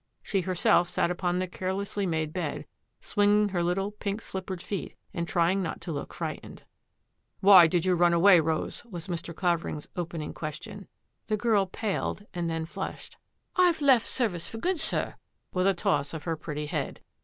[0.23, 2.65] She herself sat upon the carelessly made bed,
[3.01, 6.63] swinging her little pink slippered feet and trying not to look frightened."
[7.39, 9.35] Why did you run away, Rose?" was Mr.
[9.35, 10.87] Co vering's opening question.
[11.27, 13.17] The girl paled and then flushed."
[13.55, 15.17] I've left service for good, sir,"
[15.53, 17.01] with a toss of her pretty head.